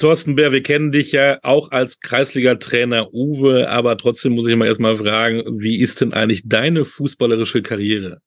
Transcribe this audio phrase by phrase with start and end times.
[0.00, 4.64] Thorsten Bär, wir kennen dich ja auch als Kreisliga-Trainer Uwe, aber trotzdem muss ich mal
[4.64, 8.22] erstmal fragen, wie ist denn eigentlich deine fußballerische Karriere?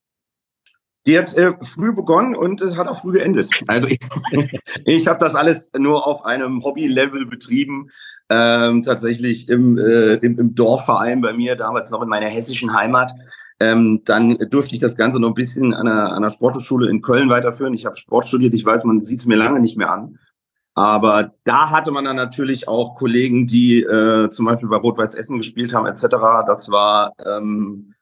[1.08, 3.50] Die hat äh, früh begonnen und es hat auch früh geendet.
[3.66, 4.00] Also ich,
[4.86, 7.90] ich habe das alles nur auf einem Hobby-Level betrieben.
[8.30, 13.12] Ähm, tatsächlich im, äh, im, im Dorfverein bei mir, damals noch in meiner hessischen Heimat.
[13.60, 17.02] Ähm, dann durfte ich das Ganze noch ein bisschen an einer, an einer Sporthochschule in
[17.02, 17.74] Köln weiterführen.
[17.74, 20.20] Ich habe Sport studiert, ich weiß, man sieht es mir lange nicht mehr an.
[20.76, 25.38] Aber da hatte man dann natürlich auch Kollegen, die äh, zum Beispiel bei Rot-Weiß Essen
[25.38, 26.08] gespielt haben, etc.
[26.48, 27.94] Das war ähm,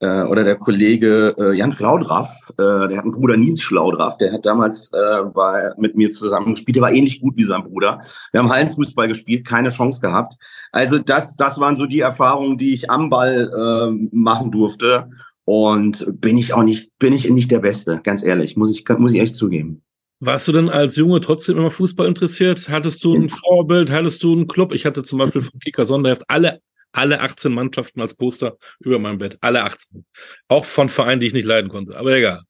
[0.00, 4.32] äh, oder der Kollege äh, Jan Schlaudraff, äh, der hat einen Bruder Nils Schlaudraff, der
[4.32, 8.00] hat damals äh, bei, mit mir zusammen gespielt, der war ähnlich gut wie sein Bruder.
[8.32, 10.34] Wir haben Hallenfußball gespielt, keine Chance gehabt.
[10.72, 15.08] Also das, das waren so die Erfahrungen, die ich am Ball äh, machen durfte.
[15.46, 19.12] Und bin ich auch nicht, bin ich nicht der Beste, ganz ehrlich, muss ich, muss
[19.12, 19.82] ich echt zugeben.
[20.22, 22.68] Warst du denn als Junge trotzdem immer Fußball interessiert?
[22.68, 23.90] Hattest du ein Vorbild?
[23.90, 24.72] Hattest du einen Club?
[24.72, 26.60] Ich hatte zum Beispiel von Kika Sonderheft alle,
[26.92, 29.38] alle 18 Mannschaften als Poster über meinem Bett.
[29.40, 30.04] Alle 18.
[30.48, 31.96] Auch von Vereinen, die ich nicht leiden konnte.
[31.96, 32.42] Aber egal.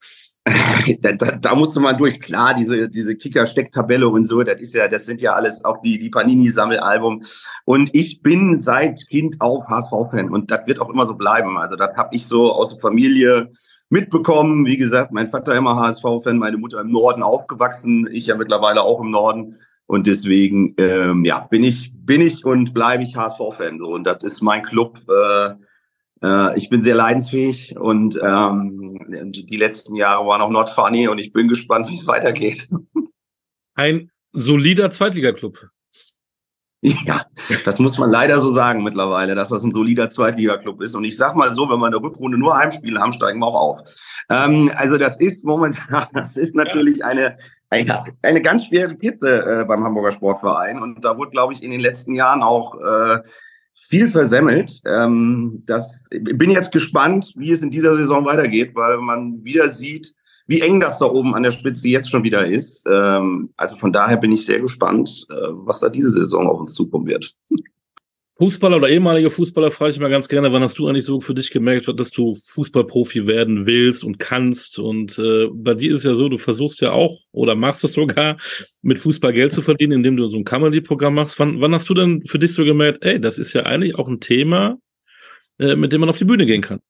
[1.00, 2.18] da, da, da musste man durch.
[2.18, 5.98] Klar, diese, diese Kicker-Stecktabelle und so, das ist ja, das sind ja alles auch die,
[6.00, 7.22] die Panini-Sammelalbum.
[7.66, 11.56] Und ich bin seit Kind auch HSV-Fan und das wird auch immer so bleiben.
[11.56, 13.52] Also das habe ich so aus der Familie
[13.90, 14.64] mitbekommen.
[14.64, 19.00] Wie gesagt, mein Vater immer HSV-Fan, meine Mutter im Norden aufgewachsen, ich ja mittlerweile auch
[19.00, 19.56] im Norden.
[19.86, 23.78] Und deswegen, ähm, ja, bin ich, bin ich und bleibe ich HSV-Fan.
[23.78, 23.88] So.
[23.88, 25.00] Und das ist mein Club.
[25.08, 25.54] Äh,
[26.22, 28.98] äh, ich bin sehr leidensfähig und ähm,
[29.32, 32.68] die letzten Jahre waren auch not funny und ich bin gespannt, wie es weitergeht.
[33.74, 35.70] Ein solider Zweitligaklub.
[37.06, 37.26] Ja,
[37.64, 40.94] das muss man leider so sagen mittlerweile, dass das ein solider Zweitliga-Club ist.
[40.94, 43.60] Und ich sag mal so, wenn wir eine Rückrunde nur Heimspiele haben, steigen wir auch
[43.60, 43.80] auf.
[44.30, 47.36] Ähm, also das ist momentan, das ist natürlich eine,
[47.68, 50.80] eine, eine ganz schwere Kiste äh, beim Hamburger Sportverein.
[50.80, 53.18] Und da wurde, glaube ich, in den letzten Jahren auch äh,
[53.72, 54.80] viel versemmelt.
[54.86, 60.14] Ähm, das bin jetzt gespannt, wie es in dieser Saison weitergeht, weil man wieder sieht,
[60.50, 62.84] wie eng das da oben an der Spitze jetzt schon wieder ist.
[62.90, 66.74] Ähm, also von daher bin ich sehr gespannt, äh, was da diese Saison auf uns
[66.74, 67.36] zukommen wird.
[68.36, 71.34] Fußballer oder ehemalige Fußballer frage ich mal ganz gerne, wann hast du eigentlich so für
[71.34, 74.80] dich gemerkt, dass du Fußballprofi werden willst und kannst?
[74.80, 78.36] Und äh, bei dir ist ja so, du versuchst ja auch oder machst es sogar,
[78.82, 81.38] mit Fußball Geld zu verdienen, indem du so ein Comedy-Programm machst.
[81.38, 84.08] Wann, wann hast du denn für dich so gemerkt, ey, das ist ja eigentlich auch
[84.08, 84.78] ein Thema,
[85.60, 86.80] äh, mit dem man auf die Bühne gehen kann?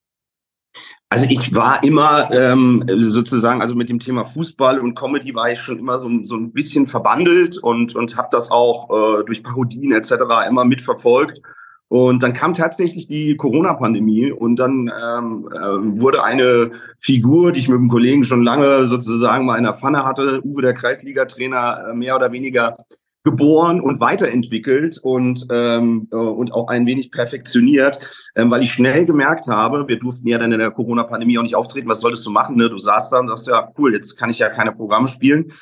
[1.13, 5.59] Also ich war immer ähm, sozusagen, also mit dem Thema Fußball und Comedy war ich
[5.59, 9.91] schon immer so, so ein bisschen verbandelt und, und habe das auch äh, durch Parodien
[9.91, 10.13] etc.
[10.49, 11.43] immer mitverfolgt.
[11.89, 16.71] Und dann kam tatsächlich die Corona-Pandemie und dann ähm, äh, wurde eine
[17.01, 20.63] Figur, die ich mit einem Kollegen schon lange sozusagen mal in der Pfanne hatte, Uwe
[20.63, 22.77] der Kreisliga-Trainer, äh, mehr oder weniger
[23.23, 28.01] geboren und weiterentwickelt und, ähm, äh, und auch ein wenig perfektioniert,
[28.35, 31.57] ähm, weil ich schnell gemerkt habe, wir durften ja dann in der Corona-Pandemie auch nicht
[31.57, 32.57] auftreten, was solltest du machen?
[32.57, 32.71] Ne?
[32.71, 35.53] Du saßt da und sagst, ja, cool, jetzt kann ich ja keine Programme spielen.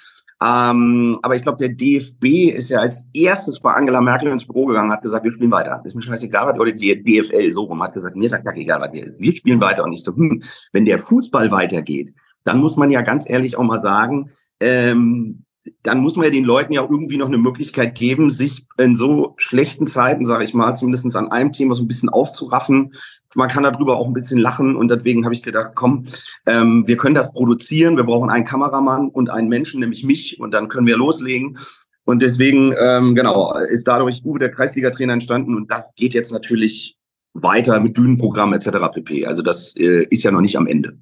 [0.41, 4.67] Ähm, aber ich glaube, der DFB ist ja als erstes bei Angela Merkel ins Büro
[4.67, 5.83] gegangen, hat gesagt, wir spielen weiter.
[5.85, 8.81] Ist mir scheißegal, was, oder die DFL so rum hat gesagt, mir sagt ja egal,
[8.81, 8.93] was.
[8.93, 9.83] Wir spielen weiter.
[9.83, 10.43] Und ich so, hm,
[10.73, 12.15] wenn der Fußball weitergeht,
[12.45, 14.31] dann muss man ja ganz ehrlich auch mal sagen,
[14.61, 15.45] ähm,
[15.83, 19.35] dann muss man ja den Leuten ja irgendwie noch eine Möglichkeit geben, sich in so
[19.37, 22.93] schlechten Zeiten, sage ich mal, zumindest an einem Thema so ein bisschen aufzuraffen.
[23.35, 26.07] Man kann darüber auch ein bisschen lachen und deswegen habe ich gedacht, komm,
[26.47, 27.97] ähm, wir können das produzieren.
[27.97, 31.59] Wir brauchen einen Kameramann und einen Menschen, nämlich mich, und dann können wir loslegen.
[32.05, 36.97] Und deswegen, ähm, genau, ist dadurch Uwe der Kreisliga-Trainer entstanden und das geht jetzt natürlich
[37.35, 38.69] weiter mit Bühnenprogramm etc.
[38.95, 39.27] pp.
[39.27, 40.99] Also das äh, ist ja noch nicht am Ende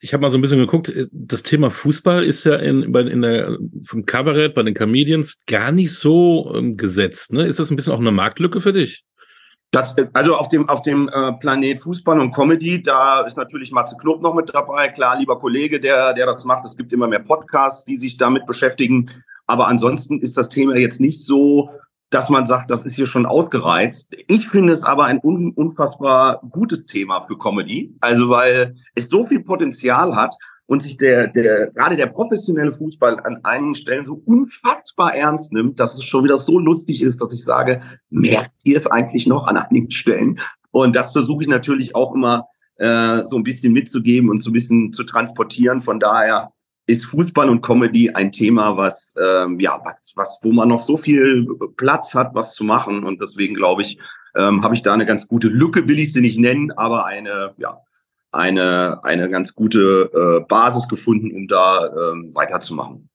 [0.00, 3.22] ich habe mal so ein bisschen geguckt, äh, das Thema Fußball ist ja in, in
[3.22, 7.32] der, vom Kabarett, bei den Comedians gar nicht so ähm, gesetzt.
[7.32, 7.46] Ne?
[7.46, 9.04] Ist das ein bisschen auch eine Marktlücke für dich?
[9.70, 13.96] Das, also auf dem, auf dem äh, Planet Fußball und Comedy, da ist natürlich Matze
[14.00, 14.88] Knob noch mit dabei.
[14.88, 16.64] Klar, lieber Kollege, der, der das macht.
[16.64, 19.10] Es gibt immer mehr Podcasts, die sich damit beschäftigen.
[19.46, 21.70] Aber ansonsten ist das Thema jetzt nicht so
[22.10, 24.14] dass man sagt, das ist hier schon ausgereizt.
[24.28, 27.94] Ich finde es aber ein un unfassbar gutes Thema für Comedy.
[28.00, 30.34] Also weil es so viel Potenzial hat
[30.66, 35.80] und sich der, der, gerade der professionelle Fußball an einigen Stellen so unfassbar ernst nimmt,
[35.80, 37.80] dass es schon wieder so lustig ist, dass ich sage,
[38.10, 40.38] merkt ihr es eigentlich noch an einigen Stellen?
[40.70, 42.46] Und das versuche ich natürlich auch immer
[42.76, 45.80] äh, so ein bisschen mitzugeben und so ein bisschen zu transportieren.
[45.80, 46.52] Von daher
[46.88, 50.96] ist Fußball und Comedy ein Thema, was ähm, ja was, was wo man noch so
[50.96, 51.46] viel
[51.76, 53.98] Platz hat, was zu machen und deswegen glaube ich,
[54.36, 57.52] ähm, habe ich da eine ganz gute Lücke, will ich sie nicht nennen, aber eine
[57.58, 57.78] ja
[58.32, 63.10] eine eine ganz gute äh, Basis gefunden, um da ähm, weiterzumachen.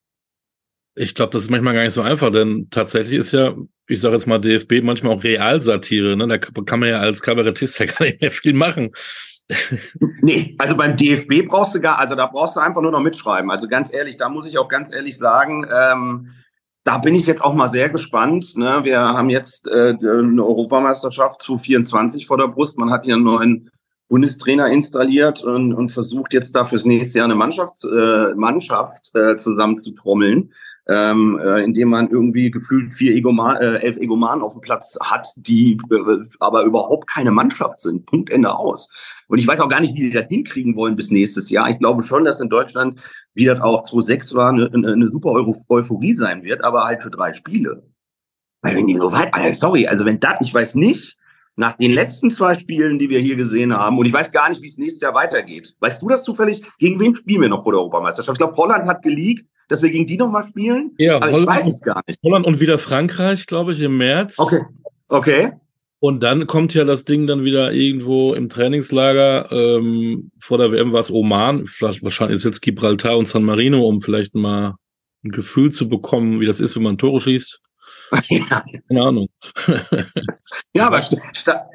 [0.96, 3.56] Ich glaube, das ist manchmal gar nicht so einfach, denn tatsächlich ist ja,
[3.88, 6.16] ich sage jetzt mal DFB manchmal auch Realsatire.
[6.16, 6.28] Ne?
[6.28, 8.92] Da kann man ja als Kabarettist ja gar nicht mehr viel machen.
[10.22, 13.52] nee, also beim DFB brauchst du gar, also da brauchst du einfach nur noch mitschreiben.
[13.52, 16.30] Also ganz ehrlich, da muss ich auch ganz ehrlich sagen, ähm,
[16.84, 18.58] da bin ich jetzt auch mal sehr gespannt.
[18.58, 18.82] Ne?
[18.84, 22.78] Wir haben jetzt äh, eine Europameisterschaft 2024 vor der Brust.
[22.78, 23.70] Man hat hier einen neuen
[24.10, 29.38] Bundestrainer installiert und, und versucht jetzt da fürs nächste Jahr eine Mannschaft, äh, Mannschaft äh,
[29.38, 30.52] zusammenzutrommeln
[30.88, 35.28] ähm, äh, indem man irgendwie gefühlt vier Egoman, äh, elf Egomanen auf dem Platz hat,
[35.38, 38.06] die äh, aber überhaupt keine Mannschaft sind.
[38.06, 38.90] Punkt Ende aus.
[39.28, 41.70] Und ich weiß auch gar nicht, wie die das hinkriegen wollen bis nächstes Jahr.
[41.70, 43.02] Ich glaube schon, dass in Deutschland,
[43.34, 45.32] wie das auch 2006 war, eine, eine super
[45.70, 47.84] Euphorie sein wird, aber halt für drei Spiele.
[48.62, 51.18] Weil wenn die so weit, sorry, also wenn das, ich weiß nicht,
[51.56, 54.62] nach den letzten zwei Spielen, die wir hier gesehen haben, und ich weiß gar nicht,
[54.62, 55.76] wie es nächstes Jahr weitergeht.
[55.80, 56.64] Weißt du das zufällig?
[56.80, 58.36] Gegen wen spielen wir noch vor der Europameisterschaft?
[58.36, 60.92] Ich glaube, Holland hat geleakt, dass wir gegen die nochmal spielen.
[60.98, 62.20] Ja, aber Holland, ich weiß es gar nicht.
[62.24, 64.40] Holland und wieder Frankreich, glaube ich, im März.
[64.40, 64.62] Okay.
[65.08, 65.52] Okay.
[66.00, 69.50] Und dann kommt ja das Ding dann wieder irgendwo im Trainingslager.
[69.52, 71.66] Ähm, vor der WM war es Oman.
[71.66, 74.76] Vielleicht, wahrscheinlich ist jetzt Gibraltar und San Marino, um vielleicht mal
[75.24, 77.62] ein Gefühl zu bekommen, wie das ist, wenn man Tore schießt.
[78.30, 78.64] Ja.
[78.88, 79.28] Keine Ahnung.
[80.74, 81.18] ja, aber st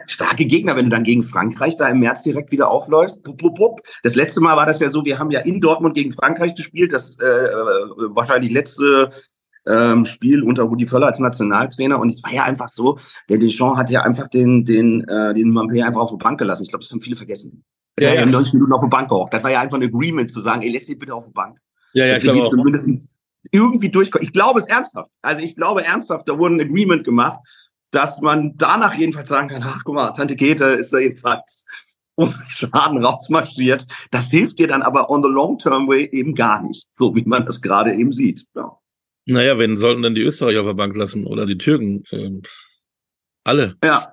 [0.06, 3.24] starke Gegner, wenn du dann gegen Frankreich da im März direkt wieder aufläufst.
[3.24, 3.80] Pup, pup, pup.
[4.02, 6.92] Das letzte Mal war das ja so, wir haben ja in Dortmund gegen Frankreich gespielt,
[6.92, 7.58] das äh, äh
[8.14, 9.10] wahrscheinlich letzte
[9.68, 12.98] ähm, Spiel unter Rudi Völler als Nationaltrainer und es war ja einfach so,
[13.28, 16.62] der Deschamps hat ja einfach den, den, äh, den Vampir einfach auf die Bank gelassen.
[16.62, 17.64] Ich glaube, das haben viele vergessen.
[17.98, 18.26] Der ja, ja.
[18.26, 19.34] 90 Minuten auf die Bank gehockt.
[19.34, 21.58] Das war ja einfach ein Agreement zu sagen, ey, lässt ihn bitte auf die Bank.
[21.92, 22.44] Ja, ja, klar.
[22.44, 23.08] Zumindest
[23.52, 24.26] irgendwie durchkommen.
[24.26, 25.10] Ich glaube es ernsthaft.
[25.22, 27.40] Also ich glaube ernsthaft, da wurde ein Agreement gemacht,
[27.90, 31.64] dass man danach jedenfalls sagen kann, ach guck mal, Tante Kete ist da jedenfalls
[32.16, 33.86] um Schaden rausmarschiert.
[34.10, 37.24] Das hilft dir dann aber on the long term way eben gar nicht, so wie
[37.24, 38.44] man das gerade eben sieht.
[38.54, 38.76] Ja.
[39.26, 42.02] Naja, wen sollten denn die Österreicher auf der Bank lassen oder die Türken?
[42.10, 42.42] Ähm,
[43.44, 43.76] alle.
[43.84, 44.12] Ja.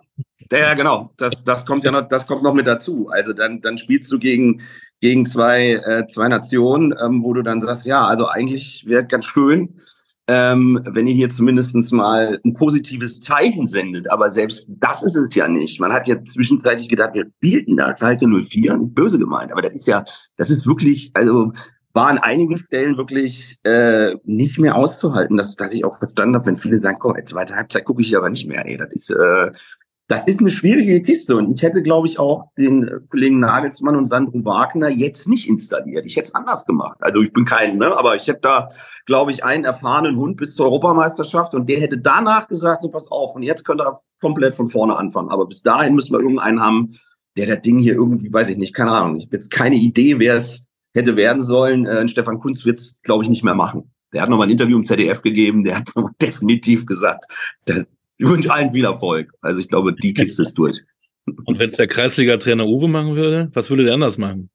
[0.52, 1.12] Ja, genau.
[1.18, 3.10] Das, das kommt ja noch, das kommt noch mit dazu.
[3.10, 4.62] Also dann, dann spielst du gegen,
[5.02, 9.26] gegen zwei, äh, zwei Nationen, ähm, wo du dann sagst, ja, also eigentlich wäre ganz
[9.26, 9.80] schön,
[10.28, 14.10] ähm, wenn ihr hier zumindest mal ein positives Zeichen sendet.
[14.10, 15.80] Aber selbst das ist es ja nicht.
[15.80, 19.74] Man hat ja zwischenzeitlich gedacht, wir spielten da Schalke 04, nicht böse gemeint, aber das
[19.74, 20.04] ist ja,
[20.38, 21.52] das ist wirklich, also
[21.94, 26.48] war an einigen Stellen wirklich äh, nicht mehr auszuhalten, dass, dass ich auch verstanden habe,
[26.48, 28.66] wenn viele sagen, komm, zweite Halbzeit gucke ich aber nicht mehr.
[28.66, 29.52] Ey, das ist, äh,
[30.08, 34.06] das ist eine schwierige Kiste und ich hätte, glaube ich, auch den Kollegen Nagelsmann und
[34.06, 36.06] Sandro Wagner jetzt nicht installiert.
[36.06, 36.98] Ich hätte es anders gemacht.
[37.00, 38.70] Also ich bin kein, ne, aber ich hätte da,
[39.08, 43.10] glaube ich, einen erfahrenen Hund bis zur Europameisterschaft und der hätte danach gesagt, so pass
[43.10, 45.30] auf, und jetzt könnt ihr komplett von vorne anfangen.
[45.30, 46.96] Aber bis dahin müssen wir irgendeinen haben,
[47.36, 49.18] der das Ding hier irgendwie, weiß ich nicht, keine Ahnung.
[49.18, 51.88] Ich habe jetzt keine Idee, wer es hätte werden sollen.
[51.88, 53.92] Äh, Stefan Kunz wird es, glaube ich, nicht mehr machen.
[54.14, 55.92] Der hat nochmal ein Interview im ZDF gegeben, der hat
[56.22, 57.26] definitiv gesagt,
[57.68, 57.86] der,
[58.18, 59.32] ich wünsche allen viel Erfolg.
[59.42, 60.82] Also ich glaube, die Kiste ist durch.
[61.46, 64.50] Und wenn es der Kreisliga-Trainer Uwe machen würde, was würde der anders machen?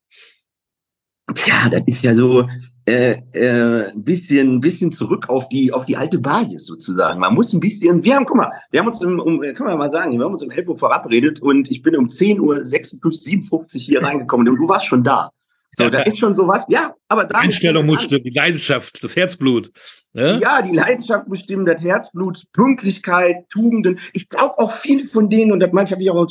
[1.34, 2.46] Tja, das ist ja so
[2.86, 7.20] äh, äh, ein bisschen, bisschen zurück auf die, auf die alte Basis sozusagen.
[7.20, 9.78] Man muss ein bisschen, wir haben, guck mal, wir haben uns um, um kann man
[9.78, 12.64] mal sagen, wir haben uns um 11 Uhr verabredet und ich bin um 10 Uhr
[12.64, 15.30] 56 hier reingekommen und du warst schon da.
[15.72, 17.38] So, da ist schon sowas, ja, aber da.
[17.38, 19.70] Einstellung muss stimmen, die Leidenschaft, das Herzblut.
[20.12, 20.40] Ne?
[20.42, 24.00] Ja, die Leidenschaft muss stimmen, das Herzblut, Pünktlichkeit, Tugenden.
[24.12, 26.26] Ich glaube auch viele von denen, und das manche habe ich auch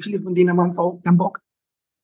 [0.00, 1.40] viele von denen haben einfach keinen Bock.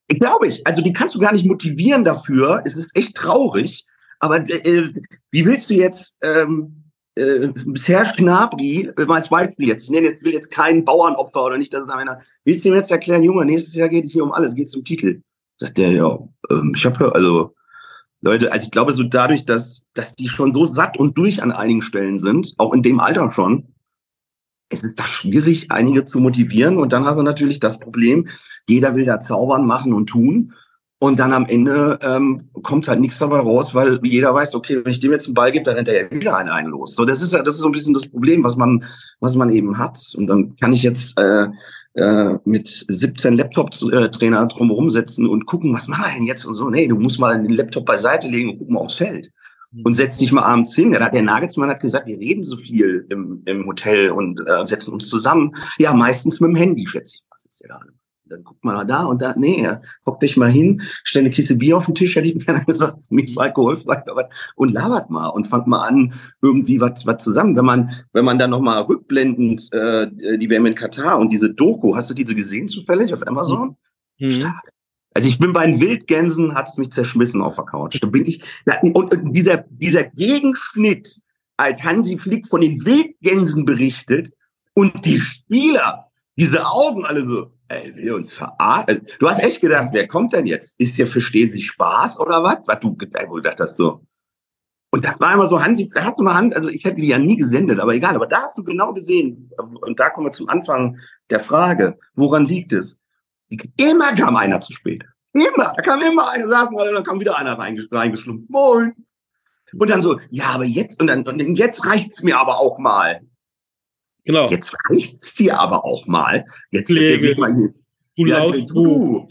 [0.09, 0.67] Ich glaube ich.
[0.67, 2.63] Also die kannst du gar nicht motivieren dafür.
[2.67, 3.87] Es ist echt traurig.
[4.21, 4.93] Aber äh,
[5.31, 10.09] wie willst du jetzt ähm, äh, bisher Schnabri, äh, mal als Beispiel jetzt, ich nenne
[10.09, 13.23] jetzt, will jetzt keinen Bauernopfer oder nicht, dass es einer, willst du ihm jetzt erklären,
[13.23, 15.21] Junge, nächstes Jahr geht es hier um alles, geht es um Titel.
[15.57, 16.19] Sagt der, ja,
[16.51, 17.55] ähm, ich habe also
[18.21, 21.53] Leute, also ich glaube so dadurch, dass, dass die schon so satt und durch an
[21.53, 23.75] einigen Stellen sind, auch in dem Alter schon,
[24.71, 26.79] es ist da schwierig, einige zu motivieren.
[26.79, 28.29] Und dann hast du natürlich das Problem,
[28.69, 30.53] jeder will da zaubern, machen und tun.
[30.99, 34.91] Und dann am Ende ähm, kommt halt nichts dabei raus, weil jeder weiß, okay, wenn
[34.91, 36.95] ich dem jetzt einen Ball gebe, dann rennt er ja wieder einen, einen los.
[36.95, 38.85] So, das ist ja, das ist so ein bisschen das Problem, was man,
[39.21, 39.99] was man eben hat.
[40.17, 41.49] Und dann kann ich jetzt äh,
[41.95, 46.69] äh, mit 17 Laptop-Trainer drumherum setzen und gucken, was mache ich denn jetzt und so.
[46.69, 49.31] Nee, du musst mal den Laptop beiseite legen und gucken mal aufs Feld.
[49.73, 49.95] Und mhm.
[49.95, 50.93] setz dich mal abends hin.
[50.93, 54.93] Der, der Nagelsmann hat gesagt, wir reden so viel im, im Hotel und äh, setzen
[54.93, 55.55] uns zusammen.
[55.79, 57.81] Ja, meistens mit dem Handy, schätze ich mal, sitzt der da
[58.27, 59.69] dann guckt man mal da und da, nee,
[60.07, 63.03] hock dich mal hin, stell eine Kiste Bier auf den Tisch, hätte ich mir gesagt,
[63.11, 64.03] mir ist alkoholfrei,
[64.57, 67.57] und labert mal und fangt mal an, irgendwie was, was zusammen.
[67.57, 71.97] Wenn man, wenn man dann nochmal rückblendend, äh, die WM in Katar und diese Doku,
[71.97, 73.77] hast du diese gesehen zufällig auf Amazon?
[74.19, 74.31] Mhm.
[74.31, 74.71] Stark.
[75.15, 78.03] Also ich bin bei den Wildgänsen, hat es mich zerschmissen auf der Couch.
[78.03, 78.43] Da bin ich,
[78.83, 81.21] und, und dieser, dieser Gegenschnitt
[81.57, 84.33] als Hansi Flick von den Wildgänsen berichtet
[84.75, 88.85] und die Spieler, diese Augen alle so, ey, will uns verarschen?
[88.89, 90.79] Also, du hast echt gedacht, wer kommt denn jetzt?
[90.79, 92.59] Ist hier Verstehen Sie Spaß oder was?
[92.67, 94.05] Was du gedacht hast, so.
[94.91, 97.09] Und das war immer so, Hansi, da hast du mal Hand, also ich hätte die
[97.09, 100.31] ja nie gesendet, aber egal, aber da hast du genau gesehen, und da kommen wir
[100.31, 102.97] zum Anfang der Frage, woran liegt es?
[103.77, 105.05] Immer kam einer zu spät.
[105.33, 108.49] Immer, da kam immer einer, saßen alle, dann kam wieder einer reingeschlumpft.
[108.49, 108.95] Moin.
[109.77, 113.21] Und dann so, ja, aber jetzt, und dann, und jetzt reicht's mir aber auch mal.
[114.25, 114.49] Genau.
[114.49, 116.45] Jetzt reicht's dir aber auch mal.
[116.71, 117.35] Jetzt Pflege.
[117.39, 117.75] Mal hier.
[118.17, 119.27] Du ja, du.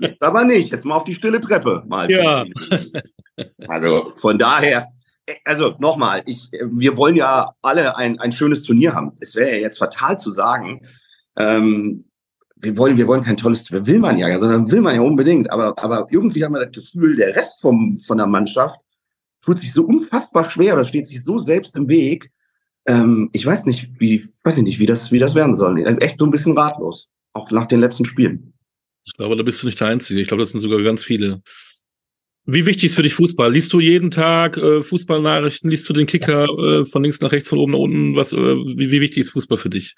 [0.00, 0.70] Jetzt aber nicht.
[0.70, 1.84] Jetzt mal auf die stille Treppe.
[1.86, 2.10] Mal.
[2.10, 2.44] Ja.
[3.68, 4.88] Also von daher,
[5.44, 9.12] also nochmal, ich, wir wollen ja alle ein, ein schönes Turnier haben.
[9.20, 10.80] Es wäre ja jetzt fatal zu sagen,
[11.36, 12.02] ähm,
[12.56, 15.50] wir wollen, wir wollen kein tolles, will man ja, sondern will man ja unbedingt.
[15.50, 18.76] Aber, aber irgendwie haben wir das Gefühl, der Rest vom, von der Mannschaft
[19.44, 22.32] tut sich so unfassbar schwer oder steht sich so selbst im Weg.
[22.88, 25.78] Ähm, ich weiß nicht, wie, weiß ich nicht, wie das, wie das werden soll.
[26.00, 27.08] Echt so ein bisschen ratlos.
[27.34, 28.54] Auch nach den letzten Spielen.
[29.04, 30.20] Ich glaube, da bist du nicht der Einzige.
[30.20, 31.42] Ich glaube, das sind sogar ganz viele.
[32.46, 33.52] Wie wichtig ist für dich Fußball?
[33.52, 35.68] Liest du jeden Tag äh, Fußballnachrichten?
[35.68, 38.16] Liest du den Kicker äh, von links nach rechts, von oben nach unten?
[38.16, 39.94] Was, äh, wie, wie wichtig ist Fußball für dich?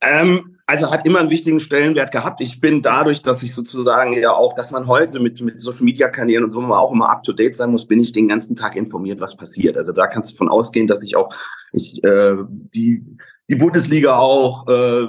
[0.00, 2.40] Ähm, also hat immer einen wichtigen Stellenwert gehabt.
[2.40, 6.08] Ich bin dadurch, dass ich sozusagen ja auch, dass man heute mit, mit Social Media
[6.08, 8.74] Kanälen und so auch immer up to date sein muss, bin ich den ganzen Tag
[8.74, 9.76] informiert, was passiert.
[9.76, 11.28] Also da kannst du von ausgehen, dass ich auch
[11.74, 12.36] ich, äh,
[12.74, 13.04] die,
[13.50, 15.06] die Bundesliga auch äh,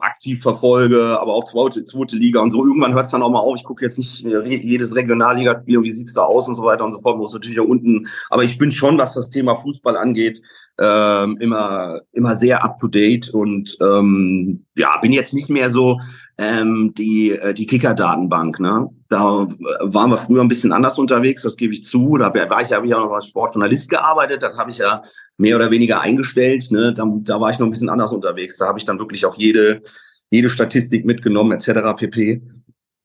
[0.00, 2.64] aktiv verfolge, aber auch zweite, zweite Liga und so.
[2.64, 3.56] Irgendwann hört es dann auch mal auf.
[3.56, 6.92] Ich gucke jetzt nicht jedes Regionalliga-Spiel und wie sieht's da aus und so weiter und
[6.92, 8.08] so fort, es natürlich auch unten.
[8.30, 10.40] Aber ich bin schon, was das Thema Fußball angeht,
[10.78, 16.00] ähm, immer immer sehr up to date und ähm, ja bin jetzt nicht mehr so
[16.36, 18.88] ähm, die äh, die Kicker Datenbank ne?
[19.08, 19.46] Da
[19.80, 22.16] waren wir früher ein bisschen anders unterwegs das gebe ich zu.
[22.16, 25.02] Da war ich habe ich ja noch als Sportjournalist gearbeitet das habe ich ja
[25.36, 26.92] mehr oder weniger eingestellt ne?
[26.92, 28.58] Da, da war ich noch ein bisschen anders unterwegs.
[28.58, 29.82] Da habe ich dann wirklich auch jede
[30.30, 32.42] jede Statistik mitgenommen etc pp.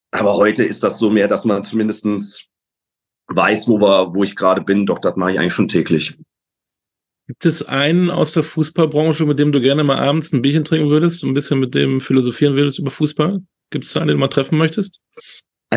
[0.10, 2.46] Aber heute ist das so mehr dass man zumindestens
[3.28, 4.88] weiß wo wir wo ich gerade bin.
[4.88, 6.18] Doch das mache ich eigentlich schon täglich
[7.30, 10.90] Gibt es einen aus der Fußballbranche, mit dem du gerne mal abends ein Bierchen trinken
[10.90, 13.44] würdest, ein bisschen mit dem philosophieren würdest über Fußball?
[13.70, 15.00] Gibt es einen, den du mal treffen möchtest?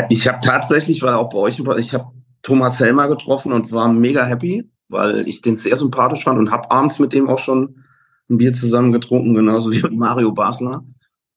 [0.09, 2.07] Ich habe tatsächlich, weil auch bei euch, ich habe
[2.41, 6.71] Thomas Helmer getroffen und war mega happy, weil ich den sehr sympathisch fand und habe
[6.71, 7.85] abends mit dem auch schon
[8.31, 10.83] ein Bier zusammen getrunken, genauso wie mit Mario Basler.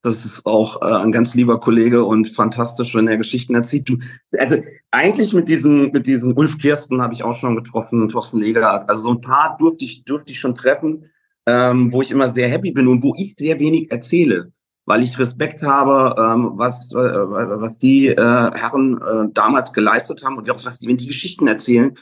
[0.06, 3.90] Das ist auch äh, ein ganz lieber Kollege und fantastisch, wenn er Geschichten erzählt.
[3.90, 3.98] Du,
[4.38, 4.58] also
[4.92, 8.88] eigentlich mit diesen, mit diesen Ulf Kirsten habe ich auch schon getroffen, Thorsten Leger.
[8.88, 11.10] Also so ein paar durfte ich, durfte ich schon treffen,
[11.48, 14.52] ähm, wo ich immer sehr happy bin und wo ich sehr wenig erzähle,
[14.86, 20.38] weil ich Respekt habe, ähm, was, äh, was die äh, Herren äh, damals geleistet haben
[20.38, 21.96] und auch was die, wenn die Geschichten erzählen,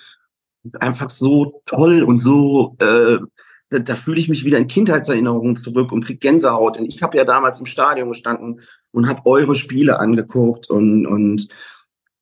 [0.79, 3.17] einfach so toll und so äh,
[3.73, 6.77] da, da fühle ich mich wieder in Kindheitserinnerungen zurück und krieg Gänsehaut.
[6.77, 8.61] Und ich habe ja damals im Stadion gestanden
[8.91, 11.47] und habe eure Spiele angeguckt und und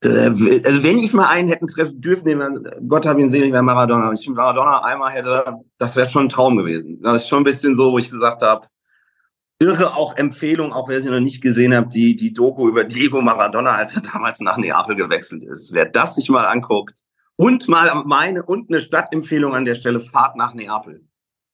[0.03, 3.63] äh, also wenn ich mal einen hätten treffen dürfen, den Gott habe ihn selig, wäre
[3.63, 4.08] Maradona.
[4.08, 7.01] Wenn ich Maradona einmal hätte, das wäre schon ein Traum gewesen.
[7.01, 8.67] Das ist schon ein bisschen so, wo ich gesagt habe,
[9.60, 13.22] irre auch Empfehlung, auch wer sie noch nicht gesehen habt, die, die Doku über Diego
[13.22, 15.74] Maradona, als er damals nach Neapel gewechselt ist.
[15.74, 17.01] Wer das sich mal anguckt
[17.36, 21.03] und mal meine und eine Stadtempfehlung an der Stelle, Fahrt nach Neapel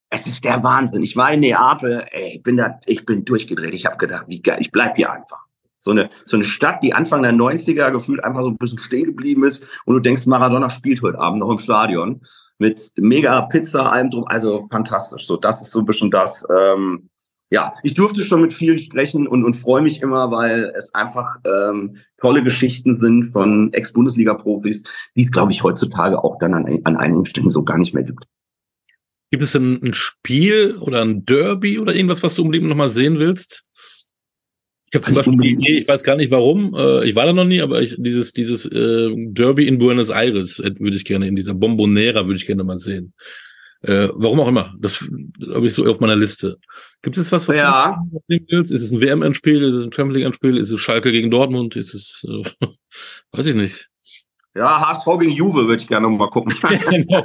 [0.10, 1.04] es ist der Wahnsinn.
[1.04, 3.74] Ich war in Neapel, ey, ich bin da, ich bin durchgedreht.
[3.74, 5.46] Ich habe gedacht, wie geil, ich bleib hier einfach.
[5.80, 9.06] So eine, so eine Stadt, die Anfang der 90er gefühlt einfach so ein bisschen stehen
[9.06, 12.22] geblieben ist und du denkst, Maradona spielt heute Abend noch im Stadion
[12.58, 15.28] mit mega Pizza, allem drum, also fantastisch.
[15.28, 17.10] So, das ist so ein bisschen das, ähm,
[17.50, 21.38] ja, ich durfte schon mit vielen sprechen und, und freue mich immer, weil es einfach
[21.46, 24.84] ähm, tolle Geschichten sind von Ex-Bundesliga-Profis,
[25.16, 28.26] die, glaube ich, heutzutage auch dann an, an einigen Stellen so gar nicht mehr gibt.
[29.32, 32.90] Gibt es denn ein Spiel oder ein Derby oder irgendwas, was du unbedingt noch mal
[32.90, 33.64] sehen willst?
[34.90, 37.26] Ich habe zum also Beispiel die Idee, ich weiß gar nicht warum, äh, ich war
[37.26, 41.04] da noch nie, aber ich, dieses, dieses äh, Derby in Buenos Aires äh, würde ich
[41.04, 43.14] gerne in dieser Bombonera würde ich gerne mal sehen.
[43.82, 44.74] Äh, warum auch immer.
[44.80, 45.06] Das
[45.54, 46.58] habe ich so auf meiner Liste.
[47.02, 47.98] Gibt es was, was ja.
[48.10, 48.72] du sehen willst?
[48.72, 49.62] Ist es ein WM-Endspiel?
[49.64, 50.58] Ist es ein Champions League-Endspiel?
[50.58, 51.76] Ist es Schalke gegen Dortmund?
[51.76, 52.66] Ist es, äh,
[53.34, 53.90] weiß ich nicht.
[54.58, 56.52] Ja, HSV gegen Juve würde ich gerne mal gucken.
[56.90, 57.24] genau.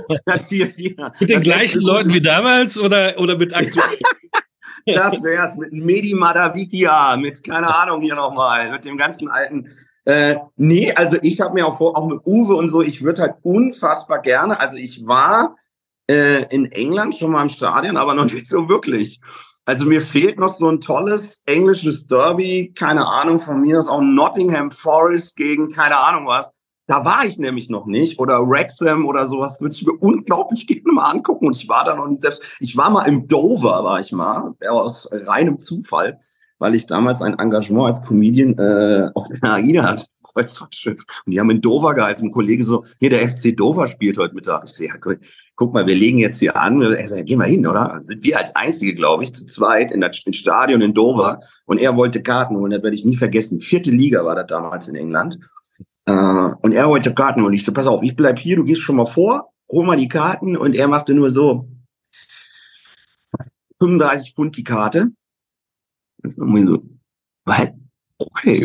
[0.49, 1.13] 4, 4.
[1.19, 3.99] Mit den gleichen Leuten wie damals oder, oder mit aktuell?
[4.87, 5.57] das wär's.
[5.57, 9.71] Mit Medi Madavikia, mit, keine Ahnung, hier nochmal, mit dem ganzen alten.
[10.05, 13.23] Äh, nee, also ich habe mir auch vor, auch mit Uwe und so, ich würde
[13.23, 15.57] halt unfassbar gerne, also ich war
[16.11, 19.21] äh, in England schon mal im Stadion, aber noch nicht so wirklich.
[19.65, 24.03] Also mir fehlt noch so ein tolles englisches Derby, keine Ahnung, von mir ist auch
[24.03, 26.53] Nottingham Forest gegen keine Ahnung was
[26.93, 28.19] Da war ich nämlich noch nicht.
[28.19, 31.47] Oder Wrexham oder sowas würde ich mir unglaublich gerne mal angucken.
[31.47, 32.43] Und ich war da noch nicht selbst.
[32.61, 36.21] Ich war mal im Dover, war ich mal, aus reinem Zufall,
[36.59, 40.05] weil ich damals ein Engagement als Comedian äh, auf der AIDA hatte.
[40.35, 41.03] Kreuzfahrtschiff.
[41.25, 42.27] Und die haben in Dover gehalten.
[42.27, 44.65] Ein Kollege so, hier, der FC Dover spielt heute Mittag.
[44.67, 45.17] Ich sehe, ja,
[45.57, 46.83] guck mal, wir legen jetzt hier an.
[46.83, 48.01] Er sagt, gehen wir hin, oder?
[48.03, 51.41] Sind wir als Einzige, glaube ich, zu zweit in das Stadion in Dover.
[51.65, 53.61] Und er wollte Karten holen, das werde ich nie vergessen.
[53.61, 55.39] Vierte Liga war das damals in England.
[56.07, 56.13] Äh,
[56.63, 57.55] und er wollte Karten holen.
[57.55, 60.09] Ich so, pass auf, ich bleib hier, du gehst schon mal vor, hol mal die
[60.09, 60.57] Karten.
[60.57, 61.69] Und er machte nur so,
[63.81, 65.09] 35 Pfund die Karte.
[66.23, 66.83] Und so,
[67.45, 67.75] weil
[68.23, 68.65] Okay,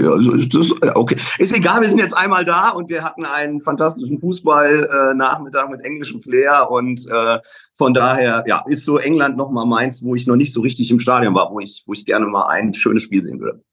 [0.52, 1.16] das, okay.
[1.40, 5.86] Ist egal, wir sind jetzt einmal da und wir hatten einen fantastischen Fußball-Nachmittag äh, mit
[5.86, 7.40] englischem Flair und äh,
[7.74, 10.92] von daher, ja, ist so England noch mal meins, wo ich noch nicht so richtig
[10.92, 13.64] im Stadion war, wo ich, wo ich gerne mal ein schönes Spiel sehen würde.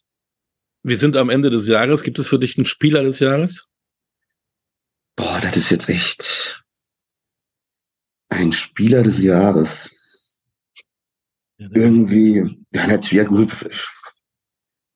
[0.85, 2.03] Wir sind am Ende des Jahres.
[2.03, 3.67] Gibt es für dich einen Spieler des Jahres?
[5.17, 6.63] Boah, das ist jetzt echt
[8.29, 9.91] ein Spieler des Jahres.
[11.57, 13.51] Ja, Irgendwie, ja, natürlich, ja gut,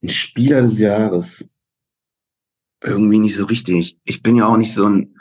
[0.03, 1.43] ein Spieler des Jahres.
[2.83, 3.99] Irgendwie nicht so richtig.
[4.05, 5.19] Ich bin ja auch nicht so ein,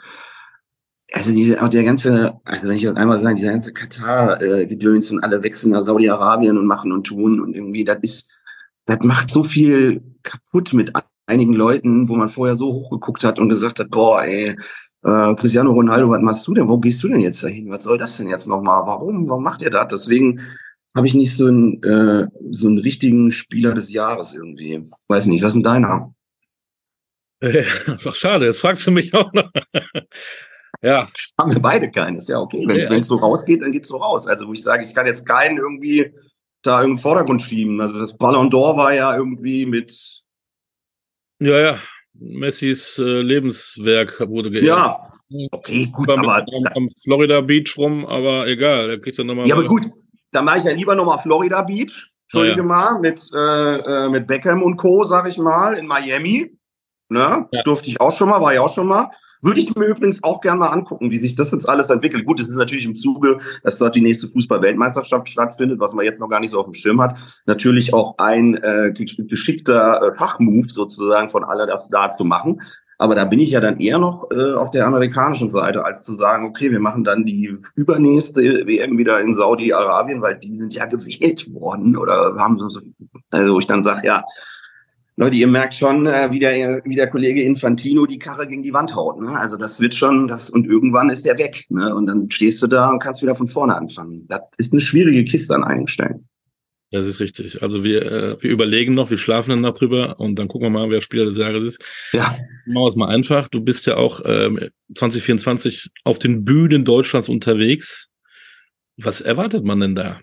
[1.12, 5.20] also die, auch der ganze, also wenn ich das einmal sage, dieser ganze Katar-Gedöns und
[5.24, 8.30] alle wechseln nach Saudi-Arabien und machen und tun und irgendwie, das ist,
[8.88, 10.92] das macht so viel kaputt mit
[11.26, 14.56] einigen Leuten, wo man vorher so hochgeguckt hat und gesagt hat, boah, ey,
[15.04, 16.68] äh, Cristiano Ronaldo, was machst du denn?
[16.68, 17.70] Wo gehst du denn jetzt dahin?
[17.70, 18.86] Was soll das denn jetzt nochmal?
[18.86, 19.28] Warum?
[19.28, 19.88] Warum macht ihr das?
[19.88, 20.40] Deswegen
[20.96, 24.88] habe ich nicht so einen, äh, so einen richtigen Spieler des Jahres irgendwie.
[25.06, 26.14] Weiß nicht, was ist denn deiner?
[27.44, 29.50] Ach, schade, jetzt fragst du mich auch noch.
[30.82, 31.08] ja.
[31.38, 32.64] Haben wir beide keines, ja, okay.
[32.66, 33.02] Wenn es ja.
[33.02, 34.26] so rausgeht, dann geht es so raus.
[34.26, 36.10] Also, wo ich sage, ich kann jetzt keinen irgendwie
[36.62, 37.80] da im Vordergrund schieben.
[37.80, 40.22] Also, das Ballon d'Or war ja irgendwie mit.
[41.40, 41.78] Ja, ja.
[42.14, 44.66] Messis äh, Lebenswerk wurde geehrt.
[44.66, 45.12] Ja,
[45.52, 46.38] okay, gut, aber.
[46.38, 49.46] Am, am Florida Beach rum, aber egal, er kriegt dann nochmal.
[49.46, 49.86] Ja, aber gut,
[50.32, 52.10] dann mache ich ja lieber nochmal Florida Beach.
[52.24, 52.68] Entschuldige ja, ja.
[52.68, 56.58] mal, mit, äh, äh, mit Beckham und Co., sag ich mal, in Miami.
[57.08, 57.48] Ne?
[57.50, 57.62] Ja.
[57.62, 59.10] Durfte ich auch schon mal, war ich auch schon mal.
[59.42, 62.24] Würde ich mir übrigens auch gerne mal angucken, wie sich das jetzt alles entwickelt.
[62.24, 66.20] Gut, es ist natürlich im Zuge, dass dort die nächste Fußball-Weltmeisterschaft stattfindet, was man jetzt
[66.20, 67.18] noch gar nicht so auf dem Schirm hat.
[67.46, 72.60] Natürlich auch ein äh, geschickter äh, Fachmove sozusagen von aller das da zu machen.
[73.00, 76.14] Aber da bin ich ja dann eher noch äh, auf der amerikanischen Seite, als zu
[76.14, 80.86] sagen, okay, wir machen dann die übernächste WM wieder in Saudi-Arabien, weil die sind ja
[80.86, 82.80] gewählt worden oder haben so,
[83.30, 84.24] also ich dann sage, ja,
[85.18, 88.72] Leute, ihr merkt schon, äh, wie, der, wie der Kollege Infantino die Karre gegen die
[88.72, 89.20] Wand haut.
[89.20, 89.36] Ne?
[89.36, 91.64] Also das wird schon, das und irgendwann ist der weg.
[91.70, 91.92] Ne?
[91.92, 94.24] Und dann stehst du da und kannst wieder von vorne anfangen.
[94.28, 96.28] Das ist eine schwierige Kiste an einigen Stellen.
[96.92, 97.60] Das ist richtig.
[97.62, 100.78] Also wir, äh, wir überlegen noch, wir schlafen dann noch drüber und dann gucken wir
[100.78, 101.84] mal, wer Spieler des Jahres ist.
[102.12, 102.38] Ja.
[102.66, 103.48] Machen wir es mal einfach.
[103.48, 108.08] Du bist ja auch ähm, 2024 auf den Bühnen Deutschlands unterwegs.
[108.96, 110.20] Was erwartet man denn da?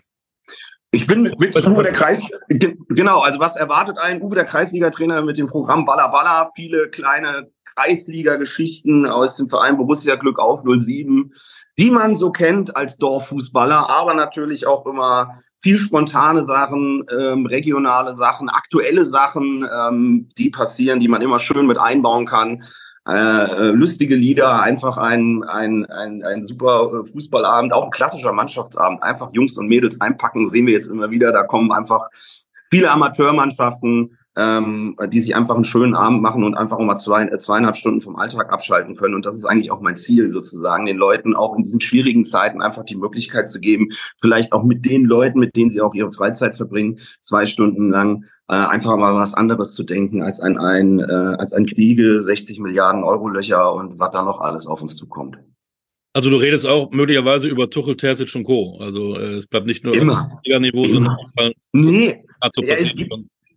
[0.92, 5.22] Ich bin mit, mit Uwe der Kreis, genau, also was erwartet ein Uwe der Kreisliga-Trainer
[5.22, 6.50] mit dem Programm Balla Balla?
[6.54, 11.32] Viele kleine Kreisliga-Geschichten aus dem Verein Borussia Glück auf 07,
[11.78, 18.12] die man so kennt als Dorffußballer, aber natürlich auch immer viel spontane Sachen, ähm, regionale
[18.12, 22.62] Sachen, aktuelle Sachen, ähm, die passieren, die man immer schön mit einbauen kann.
[23.06, 28.32] Äh, äh, lustige Lieder, einfach ein, ein, ein, ein super äh, Fußballabend, auch ein klassischer
[28.32, 32.08] Mannschaftsabend, einfach Jungs und Mädels einpacken, sehen wir jetzt immer wieder, da kommen einfach
[32.68, 37.24] viele Amateurmannschaften, ähm, die sich einfach einen schönen Abend machen und einfach auch mal zwei,
[37.24, 39.14] äh, zweieinhalb Stunden vom Alltag abschalten können.
[39.14, 42.60] Und das ist eigentlich auch mein Ziel sozusagen, den Leuten auch in diesen schwierigen Zeiten
[42.60, 43.88] einfach die Möglichkeit zu geben,
[44.20, 48.24] vielleicht auch mit den Leuten, mit denen sie auch ihre Freizeit verbringen, zwei Stunden lang
[48.48, 52.60] äh, einfach mal was anderes zu denken als ein, ein, äh, als ein Kriege, 60
[52.60, 55.38] Milliarden Euro Löcher und was da noch alles auf uns zukommt.
[56.12, 58.78] Also du redest auch möglicherweise über Tuchel, Terzic und Co.
[58.80, 60.30] Also äh, es bleibt nicht nur Immer.
[60.32, 61.16] auf Niveau, sondern
[61.72, 62.22] nee.
[62.42, 63.12] Ja, es gibt,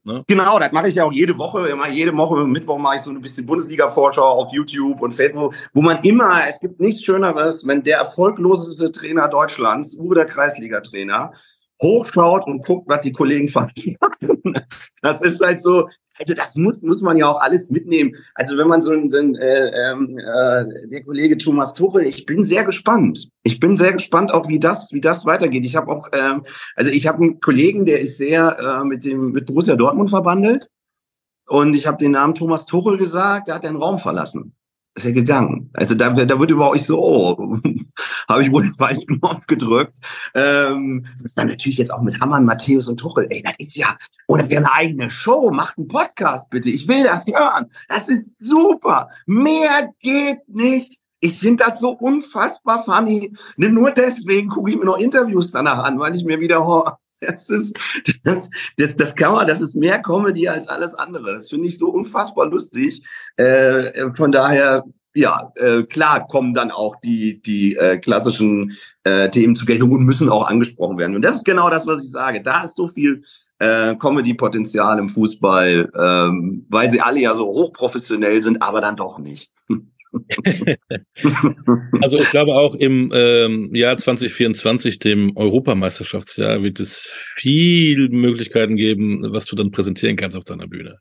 [0.09, 0.23] Ne?
[0.27, 1.67] Genau, das mache ich ja auch jede Woche.
[1.67, 5.83] Immer jede Woche, Mittwoch mache ich so ein bisschen Bundesliga-Vorschau auf YouTube und Facebook, wo
[5.83, 11.31] man immer, es gibt nichts Schöneres, wenn der erfolgloseste Trainer Deutschlands, Uwe der Kreisliga-Trainer,
[11.81, 14.53] hochschaut und guckt, was die Kollegen falsch machen.
[15.01, 15.87] Das ist halt so,
[16.19, 18.13] also das muss, muss man ja auch alles mitnehmen.
[18.35, 22.65] Also wenn man so ein, äh, ähm, äh, der Kollege Thomas Tuchel, ich bin sehr
[22.65, 23.29] gespannt.
[23.43, 25.63] Ich bin sehr gespannt auch, wie das, wie das weitergeht.
[25.63, 26.43] Ich habe auch, ähm,
[26.75, 30.69] also ich habe einen Kollegen, der ist sehr äh, mit dem mit Borussia Dortmund verbandelt.
[31.47, 34.53] Und ich habe den Namen Thomas Tuchel gesagt, der hat den Raum verlassen.
[34.95, 35.69] Ist er gegangen.
[35.73, 37.57] Also da, da wird über euch so, oh,
[38.29, 39.93] habe ich wohl den falschen Knopf gedrückt.
[40.35, 43.27] Ähm, das ist dann natürlich jetzt auch mit Hammann, Matthäus und Tuchel.
[43.29, 43.97] Ey, das ist ja,
[44.27, 46.69] oder wir eine eigene Show, macht einen Podcast bitte.
[46.69, 47.67] Ich will das hören.
[47.87, 49.09] Das ist super.
[49.25, 50.99] Mehr geht nicht.
[51.21, 53.33] Ich finde das so unfassbar funny.
[53.57, 56.65] Nur deswegen gucke ich mir noch Interviews danach an, weil ich mir wieder,
[57.21, 57.77] das ist,
[58.23, 61.33] das, das, das kann man, das ist mehr Comedy als alles andere.
[61.33, 63.03] Das finde ich so unfassbar lustig.
[63.37, 64.83] Äh, von daher,
[65.15, 70.05] ja, äh, klar kommen dann auch die, die äh, klassischen äh, Themen zur Geltung und
[70.05, 71.15] müssen auch angesprochen werden.
[71.15, 72.41] Und das ist genau das, was ich sage.
[72.41, 73.23] Da ist so viel
[73.59, 79.19] äh, Comedy-Potenzial im Fußball, ähm, weil sie alle ja so hochprofessionell sind, aber dann doch
[79.19, 79.51] nicht.
[82.01, 89.31] also ich glaube auch im ähm, Jahr 2024, dem Europameisterschaftsjahr, wird es viel Möglichkeiten geben,
[89.31, 90.99] was du dann präsentieren kannst auf deiner Bühne.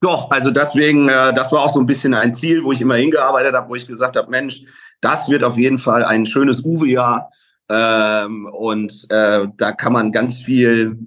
[0.00, 2.96] Doch, also deswegen, äh, das war auch so ein bisschen ein Ziel, wo ich immer
[2.96, 4.62] hingearbeitet habe, wo ich gesagt habe, Mensch,
[5.00, 7.30] das wird auf jeden Fall ein schönes Uwe-Jahr.
[7.70, 11.06] Ähm, und äh, da kann man ganz viel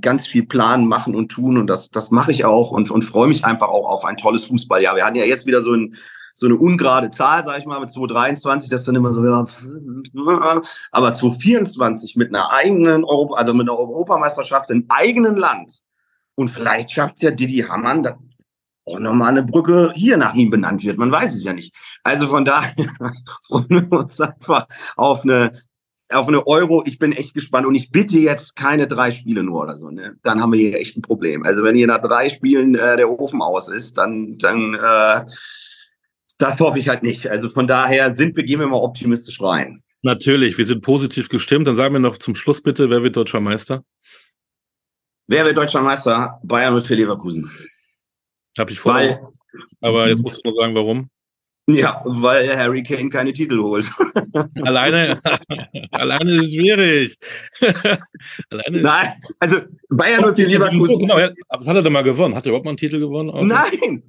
[0.00, 3.28] ganz viel planen, machen und tun und das, das mache ich auch und, und freue
[3.28, 4.96] mich einfach auch auf ein tolles Fußballjahr.
[4.96, 5.94] Wir hatten ja jetzt wieder so ein,
[6.38, 9.46] so eine ungerade Zahl, sag ich mal, mit 2023, das dann immer so, ja,
[10.92, 15.80] aber 2024 mit einer eigenen Europa, also mit einer Europameisterschaft im eigenen Land.
[16.36, 18.14] Und vielleicht schafft es ja Didi Hamann, dass
[18.88, 20.98] auch nochmal eine Brücke hier nach ihm benannt wird.
[20.98, 21.74] Man weiß es ja nicht.
[22.04, 22.72] Also von daher
[23.46, 25.52] freuen wir uns einfach auf eine,
[26.10, 26.82] auf eine Euro.
[26.86, 29.90] Ich bin echt gespannt und ich bitte jetzt keine drei Spiele nur oder so.
[29.90, 30.16] Ne?
[30.22, 31.44] Dann haben wir hier echt ein Problem.
[31.44, 35.24] Also wenn hier nach drei Spielen äh, der Ofen aus ist, dann, dann äh,
[36.38, 37.26] das hoffe ich halt nicht.
[37.26, 39.82] Also von daher sind wir, gehen wir mal optimistisch rein.
[40.02, 41.66] Natürlich, wir sind positiv gestimmt.
[41.66, 43.84] Dann sagen wir noch zum Schluss bitte, wer wird deutscher Meister?
[45.26, 46.40] Wer wird deutscher Meister?
[46.44, 47.50] Bayern wird für Leverkusen.
[48.56, 48.94] Hab ich vor.
[48.94, 49.20] Weil,
[49.80, 51.10] aber jetzt musst du nur sagen, warum.
[51.70, 53.84] Ja, weil Harry Kane keine Titel holt.
[54.62, 55.20] alleine,
[55.90, 57.18] alleine ist schwierig.
[57.60, 59.58] alleine Nein, also
[59.90, 60.98] Bayern wird für Leverkusen.
[61.00, 61.16] Genau,
[61.50, 62.34] was hat er denn mal gewonnen?
[62.34, 63.28] Hat er überhaupt mal einen Titel gewonnen?
[63.28, 64.02] Also, Nein,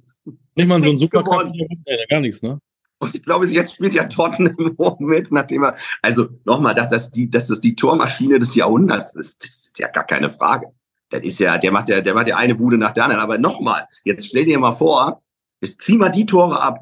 [0.60, 1.50] nicht mal so ein Supercup?
[1.52, 2.60] Nee, gar nichts, ne?
[2.98, 7.30] Und ich glaube, jetzt spielt ja Tottenham mit, nachdem er, also nochmal, dass das die,
[7.30, 10.66] dass das die Tormaschine des Jahrhunderts ist, das ist ja gar keine Frage.
[11.08, 13.22] Das ist ja, der macht ja, der macht ja eine Bude nach der anderen.
[13.22, 15.22] Aber nochmal, jetzt stell dir mal vor,
[15.62, 16.80] jetzt zieh mal die Tore ab.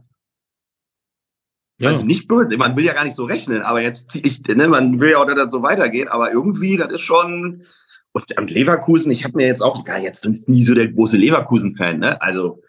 [1.80, 1.90] Ja.
[1.90, 4.66] Also nicht böse, man will ja gar nicht so rechnen, aber jetzt zieh ich, ne,
[4.66, 7.62] man will ja auch, dass das so weitergeht, aber irgendwie, das ist schon,
[8.10, 11.16] und, und Leverkusen, ich habe mir jetzt auch, ja, jetzt sind nie so der große
[11.16, 12.20] Leverkusen-Fan, ne?
[12.20, 12.60] Also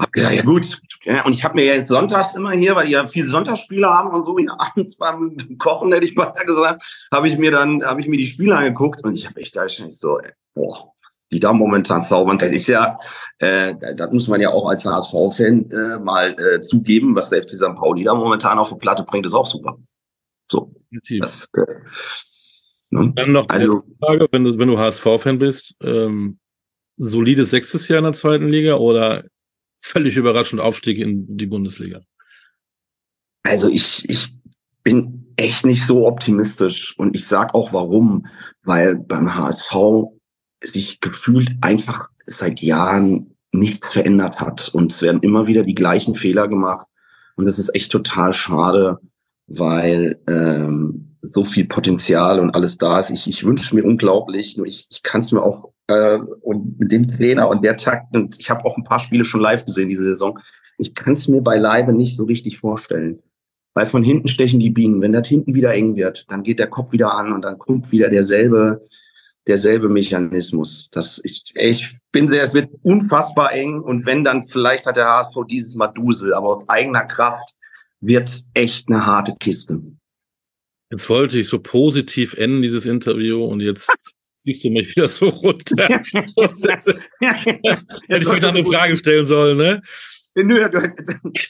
[0.00, 0.80] hab gedacht, ja gut.
[1.04, 4.10] Ja, und ich habe mir jetzt sonntags immer hier, weil die ja viele Sonntagsspiele haben
[4.10, 8.00] und so, hier abends beim Kochen, hätte ich mal gesagt, habe ich mir dann, habe
[8.00, 10.92] ich mir die Spiele angeguckt und ich habe echt da nicht so, ey, boah,
[11.30, 12.96] die da momentan zaubern, das ist ja,
[13.38, 17.50] äh, das muss man ja auch als HSV-Fan äh, mal äh, zugeben, was der FC
[17.50, 17.76] St.
[17.76, 19.78] Pauli da momentan auf die Platte bringt, ist auch super.
[20.50, 20.74] So.
[21.20, 21.60] Das, äh,
[22.90, 23.12] ne?
[23.14, 26.40] Dann noch also, Frage, wenn du, wenn du HSV-Fan bist, ähm,
[26.96, 29.24] solides sechstes Jahr in der zweiten Liga oder
[29.80, 32.02] völlig überraschend Aufstieg in die Bundesliga?
[33.42, 34.28] Also ich, ich
[34.84, 38.26] bin echt nicht so optimistisch und ich sag auch warum,
[38.62, 39.74] weil beim HSV
[40.62, 46.14] sich gefühlt einfach seit Jahren nichts verändert hat und es werden immer wieder die gleichen
[46.14, 46.86] Fehler gemacht
[47.36, 48.98] und das ist echt total schade,
[49.46, 53.10] weil ähm, so viel Potenzial und alles da ist.
[53.10, 56.92] Ich, ich wünsche mir unglaublich, nur ich, ich kann es mir auch äh, und mit
[56.92, 59.88] dem Trainer und der Takt, und ich habe auch ein paar Spiele schon live gesehen
[59.88, 60.38] diese Saison,
[60.78, 63.20] ich kann es mir beileibe nicht so richtig vorstellen.
[63.74, 65.00] Weil von hinten stechen die Bienen.
[65.00, 67.92] Wenn das hinten wieder eng wird, dann geht der Kopf wieder an und dann kommt
[67.92, 68.82] wieder derselbe,
[69.46, 70.88] derselbe Mechanismus.
[70.90, 75.06] Das ich, ich bin sehr, es wird unfassbar eng und wenn dann vielleicht hat der
[75.06, 77.54] HSV dieses Mal Dusel, aber aus eigener Kraft
[78.00, 79.80] wird echt eine harte Kiste.
[80.90, 83.92] Jetzt wollte ich so positiv enden, dieses Interview, und jetzt
[84.40, 85.86] ziehst du mich wieder so runter.
[85.88, 86.98] Hätte
[88.08, 89.82] ich noch eine Frage stellen sollen, ne?
[90.36, 90.66] Nö,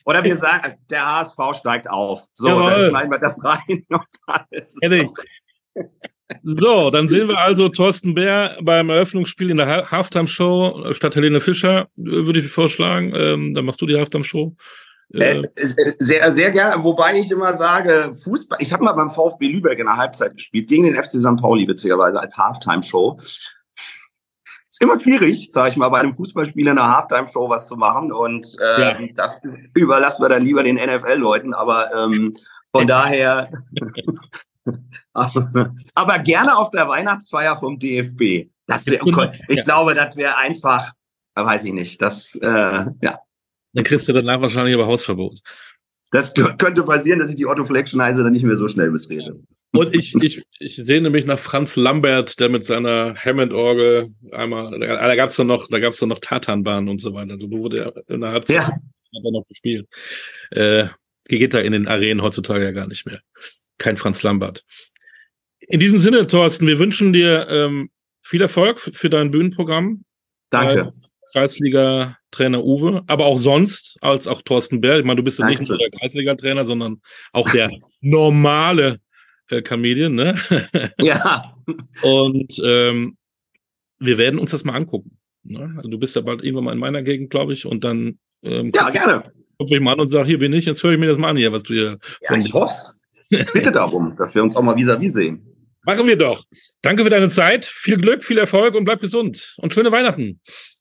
[0.07, 2.24] oder wir sagen, der HSV steigt auf.
[2.33, 2.70] So, Jawohl.
[2.70, 3.87] dann schneiden wir das rein.
[6.42, 11.88] so, dann sehen wir also Thorsten Bär beim Eröffnungsspiel in der Halftime-Show statt Helene Fischer,
[11.96, 13.12] würde ich vorschlagen.
[13.14, 14.57] Ähm, dann machst du die Halftime-Show.
[15.12, 16.83] Äh, äh, sehr, sehr gerne.
[16.85, 20.68] Wobei ich immer sage, Fußball, ich habe mal beim VfB Lübeck in der Halbzeit gespielt,
[20.68, 21.37] gegen den FC St.
[21.37, 23.16] Pauli witzigerweise als Halftime-Show.
[23.18, 28.12] Ist immer schwierig, sage ich mal, bei einem Fußballspiel in einer Halftime-Show was zu machen.
[28.12, 28.96] Und äh, ja.
[29.16, 29.40] das
[29.75, 31.55] überlassen wir dann lieber den NFL-Leuten.
[31.55, 32.33] Aber ähm,
[32.73, 33.51] von daher,
[35.12, 38.49] aber gerne auf der Weihnachtsfeier vom DFB.
[38.68, 39.01] Das wär,
[39.49, 40.92] ich glaube, das wäre einfach,
[41.35, 43.18] weiß ich nicht, das, äh, ja.
[43.72, 45.40] Dann kriegst du danach wahrscheinlich aber Hausverbot.
[46.12, 49.40] Das könnte passieren, dass ich die Otto Flexion Heise dann nicht mehr so schnell betrete.
[49.72, 55.14] Und ich, ich, ich sehe nämlich nach Franz Lambert, der mit seiner Hammond-Orgel einmal, da
[55.14, 57.37] gab es dann noch, da gab es dann noch Tatanbahn und so weiter.
[57.37, 59.30] Du wurde ja in der Halbzeit ja.
[59.30, 59.87] noch gespielt.
[60.50, 60.87] Äh,
[61.28, 63.20] geht da in den Arenen heutzutage ja gar nicht mehr.
[63.78, 64.64] Kein Franz Lambert.
[65.61, 67.90] In diesem Sinne, Thorsten, wir wünschen dir ähm,
[68.22, 70.04] viel Erfolg für dein Bühnenprogramm.
[70.50, 70.80] Danke.
[70.80, 74.98] Als Kreisliga-Trainer Uwe, aber auch sonst, als auch Thorsten Bär.
[74.98, 77.00] Ich meine, du bist ja nicht nur der Kreisliga-Trainer, sondern
[77.32, 79.00] auch der normale
[79.48, 80.36] äh, Comedian, ne?
[81.00, 81.54] ja.
[82.02, 83.16] Und ähm,
[83.98, 85.18] wir werden uns das mal angucken.
[85.42, 85.74] Ne?
[85.76, 88.72] Also du bist ja bald irgendwann mal in meiner Gegend, glaube ich, und dann ähm,
[88.74, 89.32] ja, gerne.
[89.58, 91.28] Guck ich mal an und sage, hier bin ich, jetzt höre ich mir das mal
[91.28, 92.94] an hier, was du hier ja, von ich hoffe.
[93.52, 95.46] bitte darum, dass wir uns auch mal vis-à-vis -vis sehen.
[95.84, 96.44] Machen wir doch.
[96.82, 100.40] Danke für deine Zeit, viel Glück, viel Erfolg und bleib gesund und schöne Weihnachten.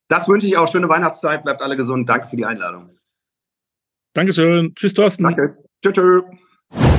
[0.10, 0.68] Das wünsche ich auch.
[0.70, 2.10] Schöne Weihnachtszeit, bleibt alle gesund.
[2.10, 2.98] Danke für die Einladung.
[4.14, 4.74] Dankeschön.
[4.76, 5.24] Tschüss, Thorsten.
[5.24, 5.58] Danke.
[5.82, 5.94] Tschüss.
[5.94, 6.99] tschüss.